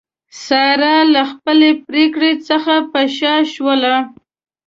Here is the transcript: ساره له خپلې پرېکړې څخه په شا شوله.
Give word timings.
ساره 0.45 0.95
له 1.13 1.21
خپلې 1.31 1.69
پرېکړې 1.87 2.31
څخه 2.47 2.73
په 2.91 3.01
شا 3.17 3.35
شوله. 3.53 3.95